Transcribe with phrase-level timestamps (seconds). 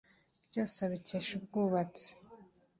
[0.49, 2.09] byose abikesha ubwubatsi